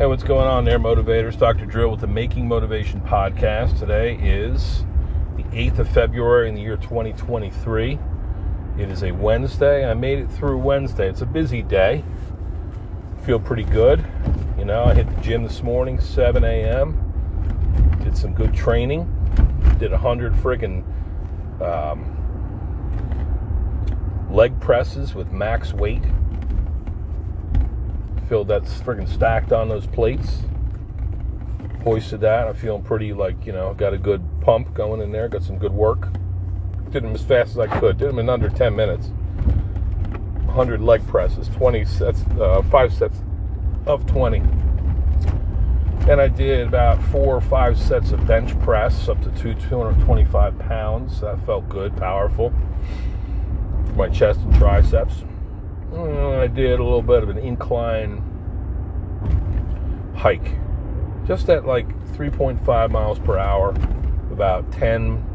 Hey, 0.00 0.06
what's 0.06 0.22
going 0.22 0.46
on 0.46 0.64
there, 0.64 0.78
motivators? 0.78 1.38
Dr. 1.38 1.66
Drill 1.66 1.90
with 1.90 2.00
the 2.00 2.06
Making 2.06 2.48
Motivation 2.48 3.02
podcast. 3.02 3.78
Today 3.78 4.14
is 4.14 4.86
the 5.36 5.42
8th 5.42 5.80
of 5.80 5.90
February 5.90 6.48
in 6.48 6.54
the 6.54 6.62
year 6.62 6.78
2023. 6.78 7.98
It 8.78 8.90
is 8.90 9.02
a 9.02 9.12
Wednesday. 9.12 9.84
I 9.84 9.92
made 9.92 10.18
it 10.18 10.30
through 10.30 10.56
Wednesday. 10.56 11.06
It's 11.06 11.20
a 11.20 11.26
busy 11.26 11.60
day. 11.60 12.02
Feel 13.26 13.38
pretty 13.38 13.64
good. 13.64 14.02
You 14.56 14.64
know, 14.64 14.84
I 14.84 14.94
hit 14.94 15.06
the 15.14 15.20
gym 15.20 15.42
this 15.42 15.62
morning, 15.62 16.00
7 16.00 16.44
a.m. 16.44 17.98
Did 18.02 18.16
some 18.16 18.32
good 18.32 18.54
training. 18.54 19.04
Did 19.78 19.90
100 19.90 20.32
friggin' 20.32 20.82
um, 21.60 22.16
leg 24.30 24.58
presses 24.60 25.14
with 25.14 25.30
max 25.30 25.74
weight 25.74 26.04
feel 28.30 28.44
that's 28.44 28.72
freaking 28.74 29.08
stacked 29.08 29.52
on 29.52 29.68
those 29.68 29.88
plates. 29.88 30.38
Hoisted 31.82 32.20
that. 32.20 32.46
I'm 32.46 32.54
feeling 32.54 32.82
pretty 32.82 33.12
like, 33.12 33.44
you 33.44 33.52
know, 33.52 33.74
got 33.74 33.92
a 33.92 33.98
good 33.98 34.22
pump 34.40 34.72
going 34.72 35.00
in 35.00 35.10
there, 35.10 35.28
got 35.28 35.42
some 35.42 35.58
good 35.58 35.72
work. 35.72 36.12
Did 36.90 37.02
them 37.02 37.12
as 37.12 37.22
fast 37.22 37.50
as 37.50 37.58
I 37.58 37.66
could. 37.80 37.98
Did 37.98 38.08
them 38.08 38.20
in 38.20 38.28
under 38.28 38.48
10 38.48 38.76
minutes. 38.76 39.08
100 40.46 40.80
leg 40.80 41.04
presses, 41.08 41.48
20 41.48 41.84
sets, 41.84 42.22
uh, 42.40 42.62
five 42.70 42.94
sets 42.94 43.20
of 43.86 44.06
20. 44.06 44.38
And 46.08 46.20
I 46.20 46.28
did 46.28 46.68
about 46.68 47.02
four 47.06 47.34
or 47.34 47.40
five 47.40 47.76
sets 47.76 48.12
of 48.12 48.24
bench 48.28 48.56
press 48.60 49.08
up 49.08 49.20
to 49.22 49.30
two, 49.30 49.54
225 49.54 50.56
pounds. 50.60 51.20
That 51.20 51.44
felt 51.44 51.68
good, 51.68 51.96
powerful. 51.96 52.52
My 53.96 54.08
chest 54.08 54.38
and 54.40 54.54
triceps. 54.54 55.24
Mm, 55.92 56.38
I 56.38 56.46
did 56.46 56.78
a 56.78 56.82
little 56.84 57.02
bit 57.02 57.22
of 57.22 57.30
an 57.30 57.38
incline 57.38 58.22
hike, 60.14 60.56
just 61.26 61.48
at 61.48 61.66
like 61.66 61.88
3.5 62.12 62.90
miles 62.90 63.18
per 63.18 63.36
hour, 63.36 63.70
about 64.30 64.70
10 64.70 65.26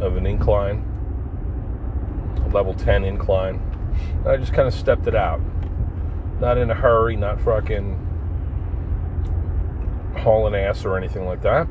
of 0.00 0.16
an 0.16 0.26
incline, 0.26 0.84
level 2.52 2.72
10 2.72 3.02
incline. 3.04 3.60
And 4.18 4.28
I 4.28 4.36
just 4.36 4.52
kind 4.52 4.68
of 4.68 4.74
stepped 4.74 5.08
it 5.08 5.16
out. 5.16 5.40
Not 6.40 6.58
in 6.58 6.70
a 6.70 6.74
hurry, 6.74 7.16
not 7.16 7.40
fucking 7.40 8.02
hauling 10.18 10.54
ass 10.54 10.84
or 10.84 10.96
anything 10.96 11.26
like 11.26 11.42
that. 11.42 11.66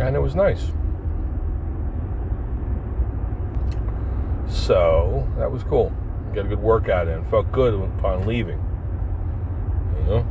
And 0.00 0.16
it 0.16 0.20
was 0.20 0.34
nice. 0.34 0.70
So 4.48 5.26
that 5.38 5.50
was 5.50 5.62
cool. 5.64 5.92
Got 6.34 6.46
a 6.46 6.48
good 6.48 6.62
workout 6.62 7.08
in. 7.08 7.24
Felt 7.26 7.50
good 7.52 7.74
upon 7.74 8.26
leaving. 8.26 8.62
You 9.98 10.04
know? 10.06 10.26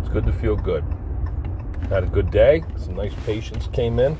It's 0.00 0.08
good 0.08 0.26
to 0.26 0.32
feel 0.32 0.56
good. 0.56 0.84
Had 1.88 2.04
a 2.04 2.06
good 2.06 2.30
day. 2.30 2.64
Some 2.76 2.94
nice 2.94 3.14
patients 3.26 3.68
came 3.72 3.98
in. 3.98 4.18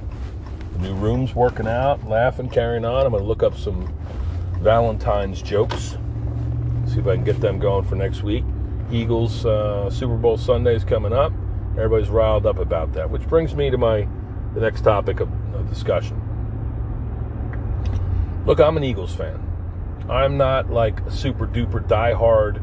The 0.73 0.79
new 0.79 0.95
room's 0.95 1.35
working 1.35 1.69
out, 1.69 2.07
laughing, 2.09 2.49
carrying 2.49 2.85
on. 2.85 3.07
I'm 3.07 3.13
going 3.13 3.23
to 3.23 3.29
look 3.29 3.43
up 3.43 3.57
some 3.57 3.93
Valentine's 4.61 5.41
jokes. 5.41 5.97
See 6.87 6.99
if 6.99 7.07
I 7.07 7.15
can 7.15 7.25
get 7.25 7.41
them 7.41 7.59
going 7.59 7.85
for 7.85 7.95
next 7.97 8.23
week. 8.23 8.45
Eagles 8.91 9.47
uh, 9.47 9.89
Super 9.91 10.17
Bowl 10.17 10.37
Sunday 10.37 10.75
is 10.75 10.85
coming 10.85 11.13
up. 11.13 11.33
Everybody's 11.73 12.09
riled 12.09 12.47
up 12.47 12.59
about 12.59 12.93
that, 12.93 13.11
which 13.11 13.23
brings 13.29 13.55
me 13.55 13.71
to 13.71 13.79
my 13.79 14.07
the 14.55 14.61
next 14.61 14.83
topic 14.83 15.21
of, 15.21 15.29
of 15.29 15.44
discussion. 15.75 16.21
Look, 18.47 18.61
I'm 18.61 18.77
an 18.77 18.85
Eagles 18.85 19.15
fan. 19.15 19.41
I'm 20.09 20.37
not 20.37 20.71
like 20.71 21.01
a 21.01 21.11
super 21.11 21.47
duper 21.47 21.87
diehard 21.87 22.63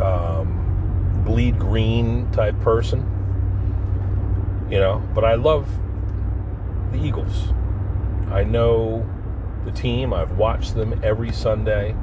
um, 0.00 1.22
bleed 1.24 1.58
green 1.58 2.30
type 2.32 2.58
person, 2.60 3.00
you 4.70 4.78
know, 4.78 5.02
but 5.14 5.24
I 5.24 5.34
love 5.34 5.68
the 6.92 6.98
Eagles. 6.98 7.52
I 8.30 8.44
know 8.44 9.08
the 9.64 9.72
team. 9.72 10.12
I've 10.12 10.32
watched 10.32 10.74
them 10.74 11.00
every 11.02 11.32
Sunday 11.32 11.94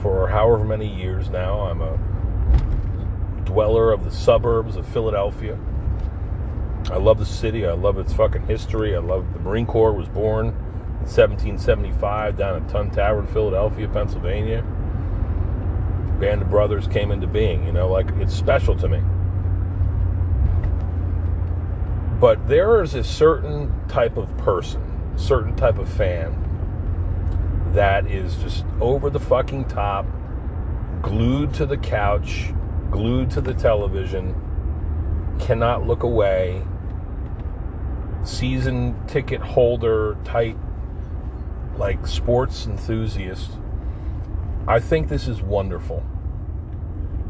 for 0.00 0.28
however 0.28 0.64
many 0.64 0.92
years 0.92 1.28
now. 1.28 1.60
I'm 1.60 1.80
a 1.80 1.98
dweller 3.44 3.92
of 3.92 4.04
the 4.04 4.10
suburbs 4.10 4.76
of 4.76 4.86
Philadelphia. 4.86 5.58
I 6.92 6.96
love 6.96 7.18
the 7.18 7.24
city. 7.24 7.66
I 7.66 7.72
love 7.72 7.96
its 7.98 8.12
fucking 8.12 8.46
history. 8.46 8.94
I 8.94 8.98
love 8.98 9.32
the 9.32 9.38
Marine 9.38 9.64
Corps 9.64 9.94
was 9.94 10.08
born 10.08 10.48
in 10.48 11.08
1775 11.08 12.36
down 12.36 12.62
at 12.62 12.68
Tun 12.68 12.90
Tavern, 12.90 13.26
Philadelphia, 13.28 13.88
Pennsylvania. 13.88 14.62
Band 16.20 16.42
of 16.42 16.50
Brothers 16.50 16.86
came 16.86 17.10
into 17.10 17.26
being. 17.26 17.64
You 17.64 17.72
know, 17.72 17.88
like 17.88 18.10
it's 18.18 18.34
special 18.34 18.76
to 18.76 18.88
me. 18.90 19.00
But 22.20 22.46
there 22.46 22.82
is 22.82 22.94
a 22.94 23.02
certain 23.02 23.72
type 23.88 24.18
of 24.18 24.36
person, 24.36 24.82
certain 25.16 25.56
type 25.56 25.78
of 25.78 25.88
fan 25.88 26.38
that 27.72 28.06
is 28.06 28.36
just 28.36 28.66
over 28.82 29.08
the 29.08 29.18
fucking 29.18 29.64
top, 29.64 30.04
glued 31.00 31.54
to 31.54 31.64
the 31.64 31.78
couch, 31.78 32.52
glued 32.90 33.30
to 33.30 33.40
the 33.40 33.54
television, 33.54 34.34
cannot 35.40 35.86
look 35.86 36.02
away, 36.02 36.62
season 38.24 38.94
ticket 39.06 39.40
holder 39.40 40.16
type, 40.24 40.56
like 41.76 42.06
sports 42.06 42.66
enthusiast. 42.66 43.52
I 44.66 44.78
think 44.80 45.08
this 45.08 45.26
is 45.26 45.42
wonderful, 45.42 46.04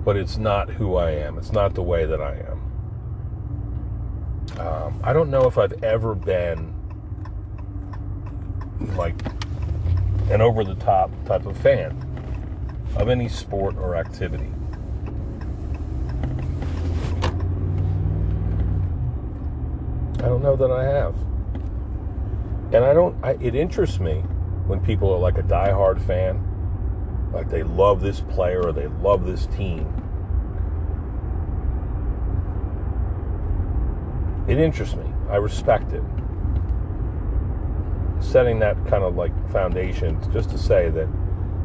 but 0.05 0.17
it's 0.17 0.37
not 0.37 0.69
who 0.69 0.97
I 0.97 1.13
am. 1.13 1.39
It's 1.39 1.53
not 1.53 1.75
the 1.75 1.83
way 1.83 2.05
that 2.07 2.21
I 2.21 2.45
am. 2.51 2.63
Um, 4.61 5.01
I 5.03 5.13
don't 5.13 5.31
know 5.31 5.47
if 5.47 5.57
I've 5.57 5.83
ever 5.83 6.15
been 6.15 6.75
like 8.97 9.15
an 10.31 10.41
over 10.41 10.65
the 10.65 10.75
top 10.75 11.11
type 11.25 11.47
of 11.47 11.57
fan 11.57 11.97
of 12.97 13.09
any 13.09 13.29
sport 13.29 13.77
or 13.77 13.97
activity. 13.97 14.51
I 20.23 20.27
don't 20.27 20.41
know 20.41 20.55
that 20.55 20.71
I 20.71 20.85
have. 20.85 21.17
And 22.73 22.85
I 22.85 22.95
don't, 22.95 23.23
I, 23.25 23.33
it 23.41 23.57
interests 23.57 23.99
me 23.99 24.21
when 24.67 24.79
people 24.79 25.13
are 25.13 25.19
like 25.19 25.37
a 25.37 25.43
diehard 25.43 26.01
fan, 26.01 26.41
like 27.33 27.51
they 27.51 27.65
love 27.65 28.01
this 28.01 28.21
player 28.21 28.63
or 28.63 28.73
they 28.73 28.87
love 28.87 29.27
this 29.27 29.47
team. 29.47 29.93
It 34.47 34.59
interests 34.59 34.95
me. 34.95 35.13
I 35.29 35.37
respect 35.37 35.93
it. 35.93 36.05
Setting 38.21 38.61
that 38.61 38.77
kind 38.87 39.03
of 39.03 39.17
like 39.17 39.33
foundation 39.51 40.21
just 40.33 40.51
to 40.51 40.59
say 40.59 40.89
that 40.91 41.09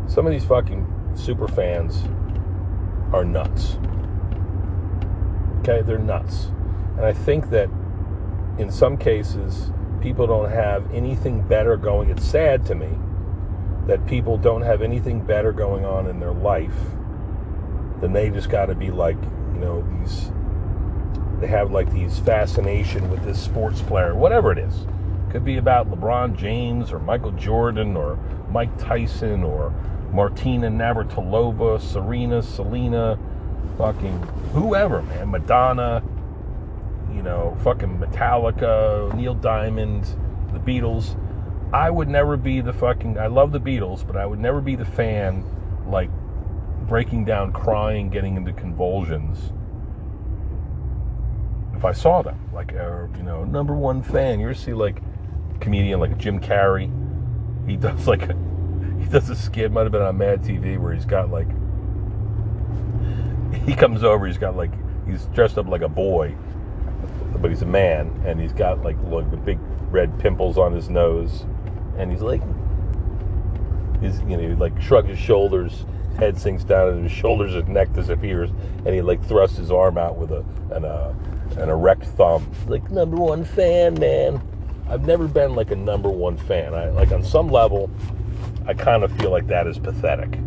some 0.07 0.25
of 0.25 0.31
these 0.31 0.45
fucking 0.45 1.11
super 1.15 1.47
fans 1.47 2.03
are 3.13 3.23
nuts. 3.23 3.77
Okay, 5.59 5.83
they're 5.83 5.99
nuts. 5.99 6.45
And 6.97 7.05
I 7.05 7.13
think 7.13 7.51
that 7.51 7.69
in 8.57 8.71
some 8.71 8.97
cases, 8.97 9.71
people 10.01 10.27
don't 10.27 10.49
have 10.49 10.91
anything 10.93 11.41
better 11.41 11.77
going. 11.77 12.09
It's 12.09 12.25
sad 12.25 12.65
to 12.67 12.75
me 12.75 12.89
that 13.87 14.05
people 14.05 14.37
don't 14.37 14.63
have 14.63 14.81
anything 14.81 15.21
better 15.21 15.51
going 15.51 15.85
on 15.85 16.07
in 16.07 16.19
their 16.19 16.33
life 16.33 16.75
than 18.01 18.13
they 18.13 18.29
just 18.29 18.49
got 18.49 18.67
to 18.67 18.75
be 18.75 18.91
like, 18.91 19.17
you 19.53 19.59
know, 19.59 19.87
these. 19.99 20.31
They 21.39 21.47
have 21.47 21.71
like 21.71 21.91
these 21.93 22.17
fascination 22.17 23.11
with 23.11 23.23
this 23.23 23.39
sports 23.39 23.81
player, 23.81 24.15
whatever 24.15 24.51
it 24.51 24.57
is. 24.57 24.87
Could 25.29 25.45
be 25.45 25.57
about 25.57 25.91
LeBron 25.91 26.35
James 26.35 26.91
or 26.91 26.99
Michael 26.99 27.31
Jordan 27.31 27.95
or 27.95 28.17
Mike 28.49 28.75
Tyson 28.79 29.43
or 29.43 29.71
Martina 30.11 30.67
Navratilova, 30.69 31.79
Serena, 31.79 32.41
Selena, 32.41 33.19
fucking 33.77 34.17
whoever, 34.53 35.03
man, 35.03 35.29
Madonna 35.29 36.01
you 37.17 37.23
know, 37.23 37.57
fucking 37.63 37.97
Metallica, 37.97 39.11
Neil 39.15 39.33
Diamond, 39.33 40.05
the 40.53 40.59
Beatles. 40.59 41.19
I 41.73 41.89
would 41.89 42.07
never 42.07 42.37
be 42.37 42.61
the 42.61 42.71
fucking. 42.71 43.17
I 43.17 43.25
love 43.25 43.51
the 43.51 43.59
Beatles, 43.59 44.05
but 44.05 44.15
I 44.15 44.25
would 44.25 44.39
never 44.39 44.61
be 44.61 44.75
the 44.75 44.85
fan 44.85 45.43
like 45.87 46.11
breaking 46.87 47.25
down, 47.25 47.51
crying, 47.51 48.09
getting 48.09 48.37
into 48.37 48.53
convulsions. 48.53 49.51
If 51.75 51.83
I 51.83 51.91
saw 51.91 52.21
them, 52.21 52.39
like, 52.53 52.73
uh, 52.73 53.07
you 53.17 53.23
know, 53.23 53.43
number 53.43 53.73
one 53.73 54.03
fan, 54.03 54.39
you 54.39 54.45
ever 54.45 54.53
see 54.53 54.73
like 54.73 55.01
comedian 55.59 55.99
like 55.99 56.17
Jim 56.19 56.39
Carrey? 56.39 56.91
He 57.67 57.75
does 57.75 58.07
like 58.07 58.29
a, 58.29 58.35
he 58.99 59.05
does 59.07 59.29
a 59.31 59.35
skit, 59.35 59.71
might 59.71 59.83
have 59.83 59.91
been 59.91 60.03
on 60.03 60.17
Mad 60.19 60.43
TV, 60.43 60.77
where 60.77 60.93
he's 60.93 61.05
got 61.05 61.31
like 61.31 61.47
he 63.65 63.73
comes 63.73 64.03
over, 64.03 64.27
he's 64.27 64.37
got 64.37 64.55
like 64.55 64.71
he's 65.07 65.25
dressed 65.27 65.57
up 65.57 65.67
like 65.67 65.81
a 65.81 65.89
boy, 65.89 66.35
but 67.37 67.49
he's 67.49 67.61
a 67.61 67.67
man 67.67 68.09
and 68.25 68.39
he's 68.39 68.53
got 68.53 68.83
like 68.83 68.97
look 69.03 69.29
the 69.31 69.37
big 69.37 69.59
red 69.89 70.17
pimples 70.19 70.57
on 70.57 70.73
his 70.73 70.89
nose 70.89 71.45
and 71.97 72.11
he's 72.11 72.21
like 72.21 72.41
He's, 74.01 74.19
you 74.21 74.37
know, 74.37 74.39
he 74.39 74.47
like 74.49 74.79
shrugs 74.81 75.09
his 75.09 75.19
shoulders, 75.19 75.85
head 76.17 76.37
sinks 76.37 76.63
down, 76.63 76.89
and 76.89 77.03
his 77.03 77.11
shoulders 77.11 77.55
and 77.55 77.67
neck 77.69 77.93
disappears, 77.93 78.51
and 78.85 78.93
he 78.93 79.01
like 79.01 79.23
thrusts 79.25 79.57
his 79.57 79.71
arm 79.71 79.97
out 79.97 80.17
with 80.17 80.31
a 80.31 80.45
an, 80.71 80.85
uh, 80.85 81.13
an 81.57 81.69
erect 81.69 82.05
thumb. 82.05 82.49
Like 82.67 82.89
number 82.91 83.17
one 83.17 83.43
fan, 83.43 83.95
man. 83.95 84.41
I've 84.89 85.05
never 85.05 85.27
been 85.27 85.55
like 85.55 85.71
a 85.71 85.75
number 85.75 86.09
one 86.09 86.37
fan. 86.37 86.73
I 86.73 86.89
like 86.89 87.11
on 87.11 87.23
some 87.23 87.49
level, 87.49 87.89
I 88.67 88.73
kind 88.73 89.03
of 89.03 89.11
feel 89.17 89.31
like 89.31 89.47
that 89.47 89.67
is 89.67 89.79
pathetic. 89.79 90.39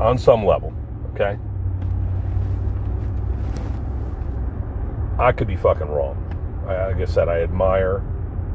On 0.00 0.18
some 0.18 0.44
level, 0.44 0.72
okay. 1.14 1.38
I 5.18 5.30
could 5.32 5.46
be 5.46 5.56
fucking 5.56 5.86
wrong. 5.86 6.20
I, 6.66 6.88
like 6.88 6.96
I 6.96 7.04
said, 7.04 7.28
I 7.28 7.42
admire 7.42 8.02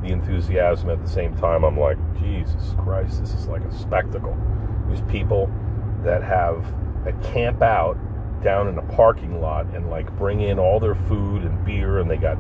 the 0.02 0.10
enthusiasm 0.10 0.90
at 0.90 1.02
the 1.02 1.10
same 1.10 1.36
time. 1.38 1.64
I'm 1.64 1.80
like, 1.80 1.98
Jesus 2.20 2.76
Christ, 2.78 3.22
this 3.22 3.34
is 3.34 3.48
like 3.48 3.64
a 3.64 3.72
spectacle. 3.72 4.38
These 4.90 5.02
people 5.02 5.50
that 6.04 6.24
have 6.24 6.66
that 7.06 7.22
camp 7.24 7.62
out 7.62 7.98
down 8.42 8.68
in 8.68 8.78
a 8.78 8.82
parking 8.94 9.42
lot 9.42 9.66
and 9.74 9.90
like 9.90 10.12
bring 10.18 10.42
in 10.42 10.60
all 10.60 10.80
their 10.80 10.96
food 10.96 11.44
and 11.44 11.64
beer, 11.66 12.00
and 12.00 12.10
they 12.10 12.18
got 12.18 12.38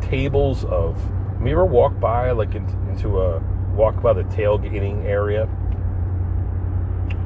tables 0.00 0.64
of. 0.64 1.00
Have 1.38 1.46
you 1.46 1.52
ever 1.52 1.64
walk 1.64 1.98
by 1.98 2.32
like 2.32 2.54
in, 2.54 2.66
into 2.88 3.20
a 3.20 3.38
walk 3.74 4.02
by 4.02 4.12
the 4.12 4.24
tailgating 4.24 5.04
area 5.04 5.48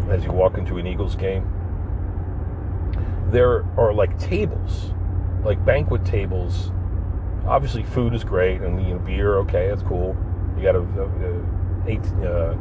as 0.08 0.24
you 0.24 0.30
walk 0.30 0.58
into 0.58 0.78
an 0.78 0.86
Eagles 0.86 1.16
game? 1.16 1.50
There 3.30 3.64
are 3.76 3.92
like 3.92 4.18
tables 4.18 4.93
like 5.44 5.64
banquet 5.64 6.04
tables. 6.04 6.72
Obviously, 7.46 7.82
food 7.82 8.14
is 8.14 8.24
great, 8.24 8.62
and 8.62 8.82
you 8.86 8.94
know, 8.94 9.00
beer, 9.00 9.38
okay, 9.38 9.68
that's 9.68 9.82
cool. 9.82 10.16
You 10.56 10.62
got 10.62 10.74
a, 10.74 10.80
a, 10.80 11.06
a 11.06 11.86
eight, 11.86 12.04
uh, 12.22 12.56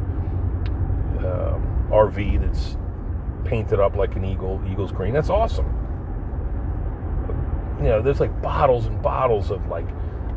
uh, 1.24 1.54
um, 1.54 1.88
RV 1.90 2.40
that's 2.40 2.76
painted 3.48 3.80
up 3.80 3.96
like 3.96 4.14
an 4.16 4.24
eagle, 4.24 4.62
eagle's 4.70 4.92
green. 4.92 5.14
That's 5.14 5.30
awesome. 5.30 5.66
You 7.78 7.88
know, 7.88 8.02
there's 8.02 8.20
like 8.20 8.42
bottles 8.42 8.86
and 8.86 9.02
bottles 9.02 9.50
of 9.50 9.66
like, 9.68 9.88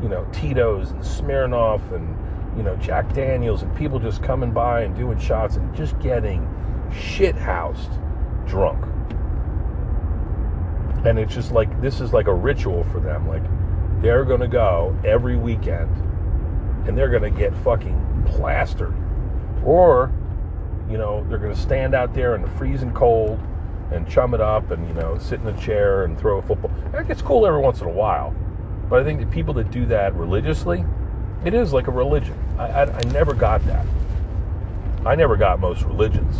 you 0.01 0.09
know, 0.09 0.25
Tito's 0.31 0.91
and 0.91 1.01
Smirnoff 1.01 1.93
and 1.93 2.15
you 2.57 2.63
know 2.63 2.75
Jack 2.77 3.13
Daniels, 3.13 3.63
and 3.63 3.75
people 3.75 3.99
just 3.99 4.23
coming 4.23 4.51
by 4.51 4.81
and 4.81 4.95
doing 4.95 5.19
shots 5.19 5.57
and 5.57 5.75
just 5.75 5.99
getting 5.99 6.47
shit 6.91 7.35
housed 7.35 7.91
drunk 8.45 8.83
and 11.07 11.17
it's 11.17 11.33
just 11.33 11.53
like 11.53 11.81
this 11.81 12.01
is 12.01 12.11
like 12.11 12.27
a 12.27 12.33
ritual 12.33 12.83
for 12.83 12.99
them. 12.99 13.27
Like 13.27 13.43
they're 14.01 14.25
going 14.25 14.41
to 14.41 14.47
go 14.47 14.97
every 15.05 15.37
weekend 15.37 15.89
and 16.85 16.97
they're 16.97 17.09
going 17.09 17.33
to 17.33 17.39
get 17.39 17.55
fucking 17.63 18.25
plastered. 18.27 18.93
Or 19.63 20.11
you 20.89 20.97
know 20.97 21.25
they're 21.29 21.37
going 21.37 21.53
to 21.53 21.59
stand 21.59 21.95
out 21.95 22.13
there 22.13 22.35
in 22.35 22.41
the 22.41 22.49
freezing 22.51 22.91
cold 22.91 23.39
and 23.91 24.07
chum 24.09 24.33
it 24.33 24.41
up 24.41 24.71
and 24.71 24.85
you 24.85 24.93
know 24.95 25.17
sit 25.17 25.39
in 25.39 25.47
a 25.47 25.57
chair 25.57 26.03
and 26.03 26.19
throw 26.19 26.39
a 26.39 26.41
football. 26.41 26.71
It 26.93 27.07
gets 27.07 27.21
cool 27.21 27.47
every 27.47 27.61
once 27.61 27.79
in 27.79 27.87
a 27.87 27.91
while. 27.91 28.35
But 28.89 29.01
i 29.01 29.03
think 29.03 29.19
the 29.19 29.25
people 29.27 29.53
that 29.55 29.69
do 29.71 29.85
that 29.87 30.13
religiously 30.13 30.85
it 31.45 31.53
is 31.53 31.71
like 31.71 31.87
a 31.87 31.91
religion. 31.91 32.37
I, 32.57 32.63
I, 32.63 32.97
I 32.97 33.01
never 33.11 33.33
got 33.33 33.65
that. 33.65 33.85
I 35.05 35.15
never 35.15 35.37
got 35.37 35.59
most 35.59 35.83
religions 35.83 36.35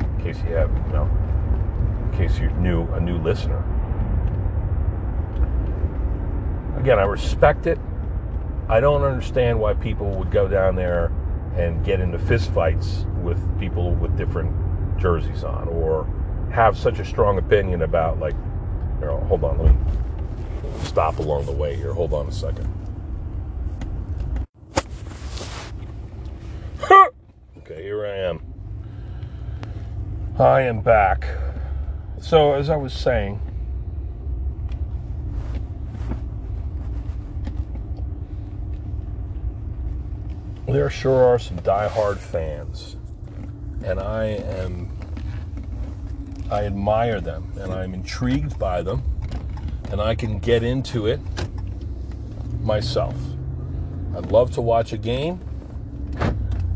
in 0.00 0.22
case 0.22 0.36
you 0.42 0.54
have 0.54 0.70
you 0.86 0.92
know 0.92 1.08
in 2.02 2.18
case 2.18 2.38
you're 2.38 2.50
new 2.52 2.86
a 2.92 3.00
new 3.00 3.16
listener 3.18 3.62
again, 6.84 6.98
I 6.98 7.04
respect 7.04 7.66
it. 7.66 7.78
I 8.68 8.78
don't 8.78 9.04
understand 9.04 9.58
why 9.58 9.72
people 9.72 10.10
would 10.16 10.30
go 10.30 10.46
down 10.46 10.76
there 10.76 11.10
and 11.56 11.82
get 11.82 11.98
into 11.98 12.18
fistfights 12.18 13.10
with 13.22 13.38
people 13.58 13.92
with 13.94 14.18
different 14.18 14.54
jerseys 14.98 15.44
on 15.44 15.66
or 15.68 16.06
have 16.52 16.76
such 16.76 16.98
a 16.98 17.04
strong 17.06 17.38
opinion 17.38 17.80
about 17.80 18.20
like 18.20 18.34
here, 18.98 19.12
hold 19.12 19.44
on 19.44 19.58
let 19.60 19.72
me 19.72 19.78
stop 20.82 21.18
along 21.20 21.46
the 21.46 21.52
way 21.52 21.74
here. 21.74 21.94
Hold 21.94 22.12
on 22.12 22.26
a 22.26 22.32
second. 22.32 22.70
Okay 27.60 27.82
here 27.82 28.04
i 28.04 28.14
am. 28.14 28.42
I 30.38 30.60
am 30.60 30.82
back. 30.82 31.26
So 32.20 32.52
as 32.52 32.68
i 32.68 32.76
was 32.76 32.92
saying 32.92 33.40
there 40.74 40.90
sure 40.90 41.24
are 41.24 41.38
some 41.38 41.56
die-hard 41.58 42.18
fans, 42.18 42.96
and 43.84 44.00
I 44.00 44.24
am 44.24 44.90
I 46.50 46.64
admire 46.64 47.20
them 47.20 47.52
and 47.60 47.72
I'm 47.72 47.94
intrigued 47.94 48.58
by 48.58 48.82
them, 48.82 49.04
and 49.92 50.00
I 50.00 50.16
can 50.16 50.40
get 50.40 50.64
into 50.64 51.06
it 51.06 51.20
myself. 52.60 53.14
I'd 54.16 54.32
love 54.32 54.50
to 54.52 54.60
watch 54.60 54.92
a 54.92 54.98
game. 54.98 55.38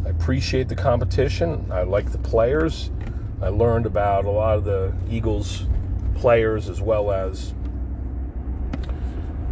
I 0.07 0.11
appreciate 0.11 0.69
the 0.69 0.77
competition. 0.77 1.67
I 1.73 1.83
like 1.83 2.13
the 2.13 2.19
players. 2.19 2.93
I 3.43 3.49
learned 3.49 3.87
about 3.87 4.27
a 4.27 4.31
lot 4.31 4.59
of 4.59 4.65
the 4.65 4.95
Eagles 5.11 5.67
players 6.15 6.69
as 6.69 6.81
well 6.81 7.11
as 7.11 7.53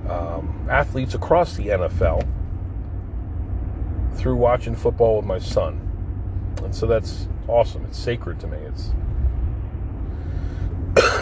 um, 0.09 0.69
athletes 0.71 1.15
across 1.15 1.57
the 1.57 1.67
NFL 1.67 2.36
through 4.27 4.35
watching 4.35 4.75
football 4.75 5.19
with 5.19 5.25
my 5.25 5.39
son. 5.39 5.81
And 6.65 6.75
so 6.75 6.85
that's 6.89 7.29
awesome. 7.47 7.85
It's 7.85 7.97
sacred 7.97 8.41
to 8.41 8.49
me. 8.49 8.57
It's 8.57 8.91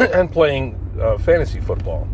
and 0.15 0.33
playing 0.33 0.81
uh, 0.99 1.19
fantasy 1.19 1.61
football. 1.61 2.09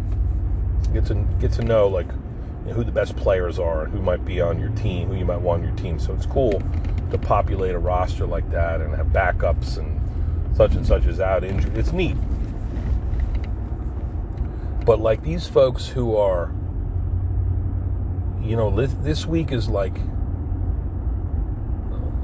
Get 0.93 1.07
to 1.07 1.15
get 1.39 1.53
to 1.53 1.63
know 1.63 1.87
like 1.87 2.09
you 2.09 2.71
know, 2.71 2.73
who 2.73 2.83
the 2.83 2.91
best 2.91 3.15
players 3.15 3.57
are, 3.61 3.87
who 3.87 4.03
might 4.03 4.25
be 4.25 4.41
on 4.41 4.59
your 4.59 4.71
team, 4.71 5.07
who 5.07 5.15
you 5.15 5.25
might 5.25 5.41
want 5.41 5.63
on 5.63 5.69
your 5.69 5.77
team. 5.77 6.01
So 6.01 6.13
it's 6.13 6.27
cool 6.27 6.61
to 7.13 7.19
populate 7.19 7.77
a 7.77 7.79
roster 7.79 8.27
like 8.27 8.51
that 8.51 8.81
and 8.81 8.93
have 8.97 9.07
backups 9.07 9.79
and 9.79 9.97
such 10.57 10.75
and 10.75 10.85
such 10.85 11.07
is 11.07 11.21
out 11.21 11.45
injured. 11.45 11.79
It's 11.79 11.93
neat. 11.93 12.17
But 14.85 14.99
like 14.99 15.23
these 15.23 15.47
folks 15.47 15.87
who 15.87 16.17
are, 16.17 16.53
you 18.43 18.57
know, 18.57 18.73
this 18.75 19.25
week 19.25 19.53
is 19.53 19.69
like 19.69 19.95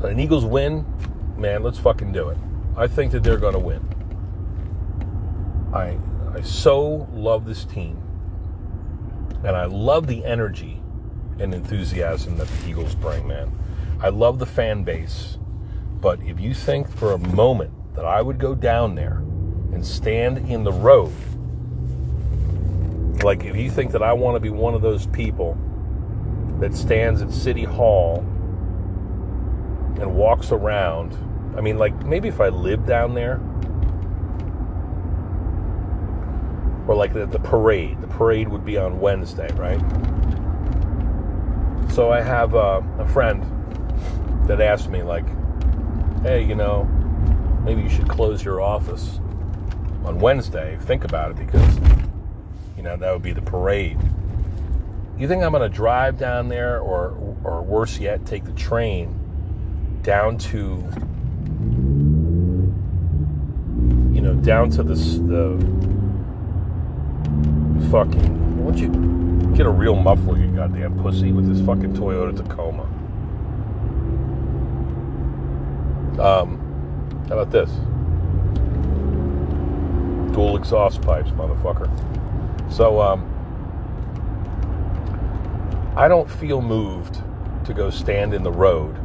an 0.02 0.18
Eagles 0.18 0.44
win, 0.44 0.84
man, 1.36 1.62
let's 1.62 1.78
fucking 1.78 2.12
do 2.12 2.28
it. 2.28 2.38
I 2.76 2.86
think 2.86 3.12
that 3.12 3.22
they're 3.22 3.38
going 3.38 3.54
to 3.54 3.58
win. 3.58 3.82
I 5.74 5.98
I 6.36 6.42
so 6.42 7.08
love 7.12 7.46
this 7.46 7.64
team. 7.64 8.02
And 9.42 9.56
I 9.56 9.64
love 9.64 10.06
the 10.06 10.24
energy 10.24 10.82
and 11.38 11.54
enthusiasm 11.54 12.36
that 12.36 12.48
the 12.48 12.68
Eagles 12.68 12.94
bring, 12.94 13.26
man. 13.26 13.52
I 14.00 14.10
love 14.10 14.38
the 14.38 14.46
fan 14.46 14.84
base. 14.84 15.38
But 16.00 16.22
if 16.22 16.38
you 16.38 16.52
think 16.52 16.90
for 16.90 17.12
a 17.12 17.18
moment 17.18 17.72
that 17.94 18.04
I 18.04 18.20
would 18.20 18.38
go 18.38 18.54
down 18.54 18.94
there 18.94 19.18
and 19.72 19.84
stand 19.86 20.50
in 20.50 20.64
the 20.64 20.72
road, 20.72 21.12
like 23.22 23.44
if 23.44 23.56
you 23.56 23.70
think 23.70 23.92
that 23.92 24.02
I 24.02 24.12
want 24.12 24.36
to 24.36 24.40
be 24.40 24.50
one 24.50 24.74
of 24.74 24.82
those 24.82 25.06
people 25.06 25.56
that 26.60 26.74
stands 26.74 27.22
at 27.22 27.32
City 27.32 27.64
Hall 27.64 28.26
and 30.00 30.14
walks 30.14 30.52
around. 30.52 31.16
I 31.56 31.60
mean, 31.60 31.78
like 31.78 32.04
maybe 32.04 32.28
if 32.28 32.40
I 32.40 32.48
lived 32.48 32.86
down 32.86 33.14
there, 33.14 33.40
or 36.86 36.94
like 36.94 37.12
the, 37.12 37.26
the 37.26 37.38
parade. 37.38 38.00
The 38.00 38.06
parade 38.06 38.48
would 38.48 38.64
be 38.64 38.78
on 38.78 39.00
Wednesday, 39.00 39.52
right? 39.54 39.80
So 41.92 42.10
I 42.10 42.20
have 42.20 42.54
uh, 42.54 42.82
a 42.98 43.08
friend 43.08 43.42
that 44.46 44.60
asked 44.60 44.88
me, 44.88 45.02
like, 45.02 45.26
hey, 46.22 46.44
you 46.44 46.54
know, 46.54 46.84
maybe 47.64 47.82
you 47.82 47.88
should 47.88 48.08
close 48.08 48.44
your 48.44 48.60
office 48.60 49.18
on 50.04 50.18
Wednesday. 50.20 50.76
Think 50.82 51.04
about 51.04 51.32
it 51.32 51.36
because, 51.38 51.78
you 52.76 52.82
know, 52.82 52.96
that 52.96 53.12
would 53.12 53.22
be 53.22 53.32
the 53.32 53.42
parade. 53.42 53.98
You 55.18 55.26
think 55.26 55.42
I'm 55.42 55.52
going 55.52 55.68
to 55.68 55.74
drive 55.74 56.18
down 56.18 56.48
there 56.48 56.78
or, 56.80 57.16
or 57.42 57.62
worse 57.62 57.98
yet, 57.98 58.26
take 58.26 58.44
the 58.44 58.52
train 58.52 59.18
down 60.06 60.38
to 60.38 60.88
you 64.14 64.20
know 64.20 64.34
down 64.34 64.70
to 64.70 64.84
this 64.84 65.16
the 65.18 65.58
fucking 67.90 68.64
why 68.64 68.70
don't 68.70 68.78
you 68.78 69.56
get 69.56 69.66
a 69.66 69.68
real 69.68 69.96
muffler 69.96 70.38
you 70.38 70.46
goddamn 70.54 70.96
pussy 71.02 71.32
with 71.32 71.48
this 71.52 71.60
fucking 71.66 71.92
Toyota 71.92 72.36
Tacoma? 72.36 72.84
Um 76.22 76.62
how 77.28 77.40
about 77.40 77.50
this? 77.50 77.68
Dual 80.36 80.56
exhaust 80.56 81.02
pipes 81.02 81.30
motherfucker. 81.30 81.90
So 82.72 83.00
um 83.00 83.24
I 85.96 86.06
don't 86.06 86.30
feel 86.30 86.62
moved 86.62 87.20
to 87.64 87.74
go 87.74 87.90
stand 87.90 88.34
in 88.34 88.44
the 88.44 88.52
road 88.52 88.96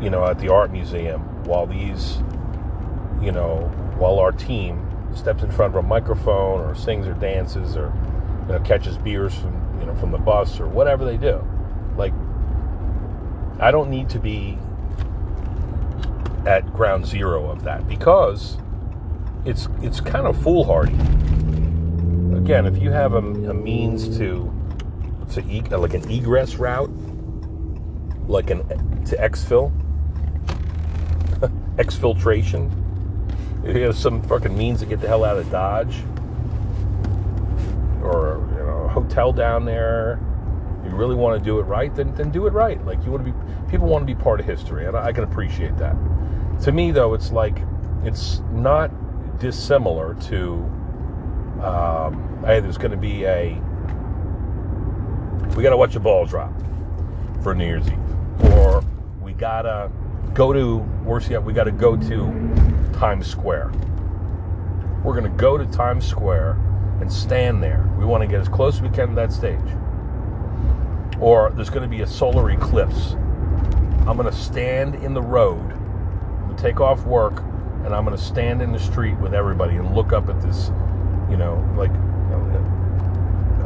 you 0.00 0.10
know, 0.10 0.24
at 0.24 0.38
the 0.38 0.52
art 0.52 0.70
museum 0.70 1.20
while 1.44 1.66
these, 1.66 2.18
you 3.20 3.32
know, 3.32 3.70
while 3.98 4.18
our 4.18 4.32
team 4.32 4.84
steps 5.14 5.42
in 5.42 5.50
front 5.50 5.74
of 5.74 5.84
a 5.84 5.86
microphone 5.86 6.60
or 6.60 6.74
sings 6.74 7.06
or 7.06 7.14
dances 7.14 7.76
or 7.76 7.92
you 8.46 8.54
know 8.54 8.60
catches 8.60 8.96
beers 8.98 9.34
from 9.34 9.80
you 9.80 9.86
know 9.86 9.94
from 9.96 10.10
the 10.10 10.18
bus 10.18 10.60
or 10.60 10.66
whatever 10.68 11.04
they 11.04 11.16
do. 11.16 11.44
Like 11.96 12.12
I 13.60 13.70
don't 13.70 13.90
need 13.90 14.08
to 14.10 14.18
be 14.18 14.58
at 16.46 16.72
ground 16.72 17.06
zero 17.06 17.50
of 17.50 17.64
that 17.64 17.88
because 17.88 18.58
it's 19.44 19.68
it's 19.82 20.00
kind 20.00 20.26
of 20.26 20.40
foolhardy. 20.42 20.94
Again, 22.36 22.66
if 22.66 22.78
you 22.78 22.90
have 22.90 23.14
a, 23.14 23.18
a 23.18 23.54
means 23.54 24.16
to 24.18 24.54
to 25.32 25.76
like 25.76 25.94
an 25.94 26.10
egress 26.10 26.56
route, 26.56 26.90
like 28.28 28.50
an 28.50 28.66
to 29.06 29.16
exfil, 29.16 29.72
exfiltration, 31.78 32.70
if 33.64 33.76
you 33.76 33.82
have 33.82 33.96
some 33.96 34.22
fucking 34.22 34.56
means 34.56 34.80
to 34.80 34.86
get 34.86 35.00
the 35.00 35.08
hell 35.08 35.24
out 35.24 35.36
of 35.36 35.50
Dodge, 35.50 35.96
or 38.02 38.46
you 38.52 38.58
know, 38.58 38.84
a 38.84 38.88
hotel 38.88 39.32
down 39.32 39.64
there, 39.64 40.20
you 40.84 40.90
really 40.90 41.14
want 41.14 41.38
to 41.38 41.44
do 41.44 41.58
it 41.58 41.62
right, 41.62 41.94
then 41.94 42.14
then 42.14 42.30
do 42.30 42.46
it 42.46 42.52
right. 42.52 42.84
Like 42.84 43.02
you 43.04 43.10
want 43.10 43.24
to 43.24 43.32
be, 43.32 43.70
people 43.70 43.86
want 43.86 44.06
to 44.06 44.14
be 44.14 44.20
part 44.20 44.40
of 44.40 44.46
history, 44.46 44.86
and 44.86 44.96
I 44.96 45.12
can 45.12 45.24
appreciate 45.24 45.76
that. 45.78 45.96
To 46.62 46.72
me, 46.72 46.90
though, 46.90 47.14
it's 47.14 47.30
like 47.32 47.58
it's 48.04 48.40
not 48.52 48.90
dissimilar 49.38 50.14
to. 50.28 50.54
Um, 51.62 52.38
hey, 52.44 52.60
there's 52.60 52.78
going 52.78 52.92
to 52.92 52.96
be 52.96 53.24
a. 53.24 53.60
We 55.56 55.62
got 55.62 55.70
to 55.70 55.76
watch 55.76 55.96
a 55.96 56.00
ball 56.00 56.26
drop 56.26 56.52
for 57.42 57.54
New 57.54 57.66
Year's 57.66 57.86
Eve, 57.86 58.52
or 58.54 58.84
we 59.20 59.32
gotta 59.32 59.90
go 60.34 60.52
to. 60.52 60.76
Worse 61.04 61.28
yet, 61.28 61.42
we 61.42 61.52
got 61.52 61.64
to 61.64 61.72
go 61.72 61.96
to 61.96 62.92
Times 62.94 63.26
Square. 63.26 63.72
We're 65.02 65.18
going 65.18 65.30
to 65.30 65.36
go 65.38 65.56
to 65.56 65.64
Times 65.66 66.06
Square 66.06 66.58
and 67.00 67.12
stand 67.12 67.62
there. 67.62 67.88
We 67.98 68.04
want 68.04 68.22
to 68.22 68.26
get 68.26 68.40
as 68.40 68.48
close 68.48 68.76
as 68.76 68.82
we 68.82 68.90
can 68.90 69.08
to 69.08 69.14
that 69.14 69.32
stage. 69.32 69.58
Or 71.20 71.50
there's 71.50 71.70
going 71.70 71.82
to 71.82 71.88
be 71.88 72.02
a 72.02 72.06
solar 72.06 72.50
eclipse. 72.50 73.12
I'm 74.06 74.16
going 74.16 74.30
to 74.30 74.36
stand 74.36 74.96
in 74.96 75.14
the 75.14 75.22
road, 75.22 75.74
take 76.58 76.80
off 76.80 77.04
work, 77.04 77.42
and 77.84 77.94
I'm 77.94 78.04
going 78.04 78.16
to 78.16 78.22
stand 78.22 78.60
in 78.60 78.72
the 78.72 78.80
street 78.80 79.18
with 79.18 79.32
everybody 79.32 79.76
and 79.76 79.94
look 79.94 80.12
up 80.12 80.28
at 80.28 80.42
this, 80.42 80.70
you 81.30 81.36
know, 81.36 81.64
like, 81.76 81.92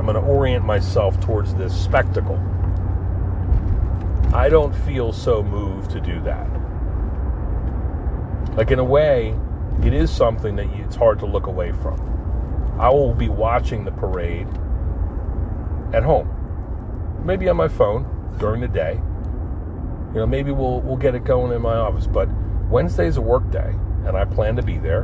I'm 0.03 0.07
going 0.07 0.15
to 0.15 0.21
orient 0.21 0.65
myself 0.65 1.21
towards 1.21 1.55
this 1.55 1.73
spectacle. 1.73 2.37
I 4.33 4.49
don't 4.49 4.75
feel 4.75 5.13
so 5.13 5.43
moved 5.43 5.91
to 5.91 6.01
do 6.01 6.21
that. 6.23 6.49
Like, 8.57 8.71
in 8.71 8.79
a 8.79 8.85
way, 8.85 9.35
it 9.85 9.93
is 9.93 10.11
something 10.11 10.57
that 10.57 10.67
it's 10.75 10.97
hard 10.97 11.19
to 11.19 11.27
look 11.27 11.47
away 11.47 11.73
from. 11.73 12.01
I 12.79 12.89
will 12.89 13.13
be 13.13 13.29
watching 13.29 13.85
the 13.85 13.93
parade 13.93 14.49
at 15.93 16.03
home. 16.03 16.31
Maybe 17.25 17.49
on 17.49 17.57
my 17.57 17.69
phone 17.69 18.37
during 18.39 18.63
the 18.63 18.69
day. 18.69 18.95
You 20.15 20.21
know, 20.21 20.27
maybe 20.27 20.51
we'll 20.51 20.81
we'll 20.81 20.97
get 20.97 21.15
it 21.15 21.25
going 21.25 21.53
in 21.53 21.63
my 21.63 21.75
office, 21.75 22.07
but 22.07 22.29
Wednesday's 22.69 23.19
a 23.19 23.21
work 23.21 23.51
day 23.51 23.75
and 24.07 24.17
I 24.17 24.25
plan 24.25 24.57
to 24.57 24.63
be 24.63 24.79
there. 24.79 25.03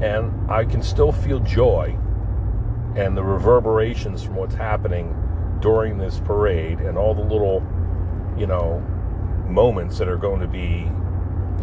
And 0.00 0.50
I 0.50 0.64
can 0.64 0.82
still 0.82 1.12
feel 1.12 1.40
joy 1.40 1.96
and 2.96 3.16
the 3.16 3.22
reverberations 3.22 4.22
from 4.22 4.36
what's 4.36 4.54
happening 4.54 5.14
during 5.64 5.96
this 5.96 6.20
parade 6.20 6.78
and 6.80 6.98
all 6.98 7.14
the 7.14 7.22
little, 7.22 7.66
you 8.36 8.46
know, 8.46 8.80
moments 9.48 9.96
that 9.96 10.08
are 10.08 10.18
going 10.18 10.38
to 10.38 10.46
be 10.46 10.86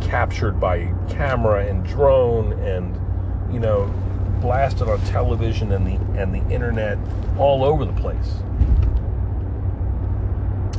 captured 0.10 0.60
by 0.60 0.92
camera 1.08 1.68
and 1.68 1.86
drone 1.86 2.54
and 2.54 3.00
you 3.54 3.60
know 3.60 3.86
blasted 4.42 4.90
on 4.90 5.00
television 5.02 5.72
and 5.72 5.86
the 5.86 6.20
and 6.20 6.34
the 6.34 6.42
internet 6.52 6.98
all 7.38 7.64
over 7.64 7.86
the 7.86 7.94
place. 7.94 8.38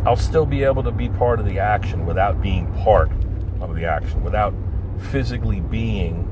I'll 0.05 0.17
still 0.17 0.47
be 0.47 0.65
able 0.65 0.83
to 0.83 0.91
be 0.91 1.09
part 1.09 1.39
of 1.39 1.47
the 1.47 1.61
action 1.61 2.05
without 2.05 2.43
being 2.43 2.67
part 2.83 3.13
of 3.61 3.77
the 3.77 3.85
action, 3.85 4.25
without 4.25 4.53
physically 4.99 5.61
being 5.61 6.29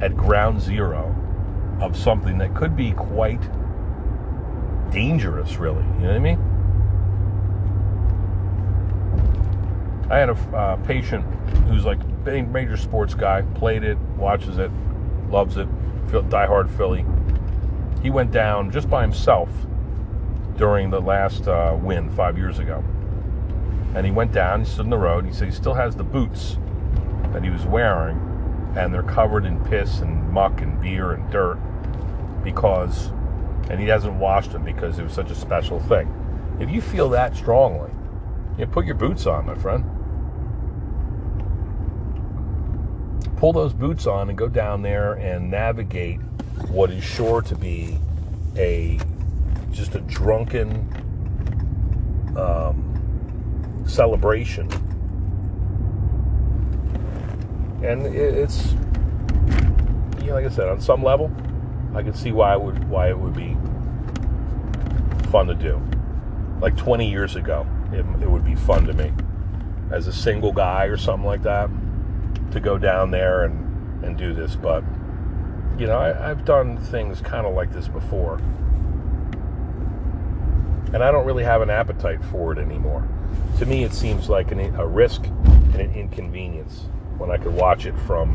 at 0.00 0.16
ground 0.16 0.62
zero 0.62 1.14
of 1.82 1.94
something 1.94 2.38
that 2.38 2.54
could 2.54 2.74
be 2.74 2.92
quite 2.92 3.42
dangerous, 4.92 5.56
really. 5.56 5.82
You 5.82 6.00
know 6.00 6.08
what 6.08 6.16
I 6.16 6.18
mean? 6.18 6.38
I 10.10 10.18
had 10.18 10.28
a 10.28 10.34
uh, 10.54 10.76
patient 10.84 11.24
who's 11.66 11.84
like 11.84 11.98
a 12.26 12.42
major 12.42 12.76
sports 12.76 13.14
guy, 13.14 13.42
played 13.54 13.82
it, 13.82 13.96
watches 14.16 14.58
it, 14.58 14.70
loves 15.30 15.56
it, 15.56 15.68
diehard 16.08 16.68
Philly. 16.76 17.04
He 18.02 18.10
went 18.10 18.30
down 18.30 18.70
just 18.70 18.90
by 18.90 19.02
himself 19.02 19.48
during 20.56 20.90
the 20.90 21.00
last 21.00 21.48
uh, 21.48 21.76
win 21.80 22.10
five 22.10 22.36
years 22.36 22.58
ago. 22.58 22.84
And 23.94 24.04
he 24.04 24.12
went 24.12 24.32
down, 24.32 24.60
he 24.60 24.66
stood 24.66 24.84
in 24.84 24.90
the 24.90 24.98
road, 24.98 25.24
he 25.24 25.32
said 25.32 25.48
he 25.48 25.54
still 25.54 25.74
has 25.74 25.96
the 25.96 26.04
boots 26.04 26.58
that 27.32 27.42
he 27.42 27.50
was 27.50 27.64
wearing, 27.64 28.18
and 28.76 28.92
they're 28.92 29.02
covered 29.02 29.44
in 29.44 29.62
piss 29.64 30.00
and 30.00 30.30
muck 30.30 30.60
and 30.60 30.80
beer 30.80 31.12
and 31.12 31.30
dirt 31.30 31.58
because, 32.42 33.12
and 33.70 33.80
he 33.80 33.86
hasn't 33.86 34.14
washed 34.14 34.52
them 34.52 34.64
because 34.64 34.98
it 34.98 35.02
was 35.02 35.12
such 35.12 35.30
a 35.30 35.34
special 35.34 35.80
thing. 35.80 36.12
If 36.60 36.70
you 36.70 36.80
feel 36.80 37.08
that 37.10 37.36
strongly, 37.36 37.90
you 38.58 38.66
put 38.66 38.84
your 38.84 38.94
boots 38.94 39.26
on, 39.26 39.46
my 39.46 39.54
friend. 39.54 39.84
pull 43.42 43.52
those 43.52 43.72
boots 43.72 44.06
on 44.06 44.28
and 44.28 44.38
go 44.38 44.46
down 44.46 44.82
there 44.82 45.14
and 45.14 45.50
navigate 45.50 46.20
what 46.68 46.92
is 46.92 47.02
sure 47.02 47.42
to 47.42 47.56
be 47.56 47.98
a 48.56 49.00
just 49.72 49.96
a 49.96 50.00
drunken 50.02 50.70
um, 52.36 53.82
celebration. 53.84 54.70
And 57.82 58.06
it's 58.06 58.74
you 60.20 60.28
know, 60.28 60.34
like 60.34 60.46
I 60.46 60.48
said, 60.48 60.68
on 60.68 60.80
some 60.80 61.02
level, 61.02 61.28
I 61.94 62.02
can 62.02 62.14
see 62.14 62.32
why 62.32 62.54
it 62.54 62.60
would 62.60 62.88
why 62.88 63.08
it 63.08 63.18
would 63.18 63.34
be 63.34 63.56
fun 65.30 65.46
to 65.46 65.54
do. 65.54 65.80
Like 66.60 66.76
20 66.76 67.10
years 67.10 67.36
ago, 67.36 67.66
it, 67.92 68.04
it 68.22 68.30
would 68.30 68.44
be 68.44 68.54
fun 68.54 68.86
to 68.86 68.92
me 68.92 69.12
as 69.90 70.06
a 70.06 70.12
single 70.12 70.52
guy 70.52 70.84
or 70.84 70.96
something 70.96 71.26
like 71.26 71.42
that 71.42 71.68
to 72.52 72.60
go 72.60 72.78
down 72.78 73.10
there 73.10 73.44
and, 73.44 74.04
and 74.04 74.16
do 74.16 74.34
this, 74.34 74.56
but 74.56 74.84
you 75.78 75.86
know, 75.86 75.98
I, 75.98 76.28
have 76.28 76.44
done 76.44 76.76
things 76.76 77.20
kind 77.20 77.46
of 77.46 77.54
like 77.54 77.72
this 77.72 77.88
before. 77.88 78.36
And 80.92 81.02
I 81.02 81.10
don't 81.10 81.24
really 81.24 81.44
have 81.44 81.62
an 81.62 81.70
appetite 81.70 82.22
for 82.24 82.52
it 82.52 82.58
anymore. 82.58 83.08
To 83.58 83.66
me, 83.66 83.82
it 83.84 83.94
seems 83.94 84.28
like 84.28 84.52
an, 84.52 84.60
a 84.76 84.86
risk 84.86 85.24
and 85.24 85.76
an 85.76 85.94
inconvenience 85.94 86.82
when 87.16 87.30
I 87.30 87.38
could 87.38 87.54
watch 87.54 87.86
it 87.86 87.98
from 88.00 88.34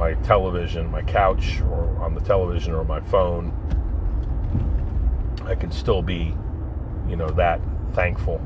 my 0.00 0.14
television, 0.22 0.90
my 0.90 1.02
couch, 1.02 1.60
or 1.60 1.84
on 2.02 2.14
the 2.14 2.22
television 2.22 2.72
or 2.72 2.82
my 2.84 3.00
phone. 3.00 3.52
I 5.44 5.54
can 5.54 5.70
still 5.70 6.00
be, 6.00 6.34
you 7.06 7.16
know, 7.16 7.28
that 7.28 7.60
thankful 7.92 8.40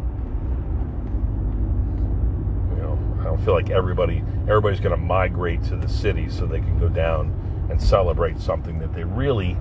You 2.71 2.83
know, 2.83 3.19
I 3.21 3.25
don't 3.25 3.41
feel 3.45 3.55
like 3.55 3.71
everybody 3.71 4.25
everybody's 4.49 4.81
going 4.81 4.99
to 4.99 5.01
migrate 5.01 5.63
to 5.65 5.77
the 5.77 5.89
city 5.89 6.29
so 6.29 6.45
they 6.45 6.59
can 6.59 6.77
go 6.81 6.89
down 6.89 7.33
and 7.71 7.81
celebrate 7.81 8.41
something 8.41 8.81
that 8.81 8.93
they 8.93 9.05
really 9.05 9.57